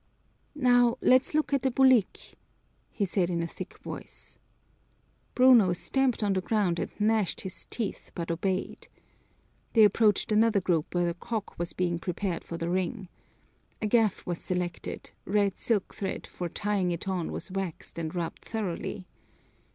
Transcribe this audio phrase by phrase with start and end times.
[0.55, 2.33] "Now let's look at the bulik,"
[2.89, 4.39] he said in a thick voice.
[5.35, 8.87] Bruno stamped on the ground and gnashed his teeth, but obeyed.
[9.73, 13.09] They approached another group where a cock was being prepared for the ring.
[13.79, 18.43] A gaff was selected, red silk thread for tying it on was waxed and rubbed
[18.43, 19.05] thoroughly.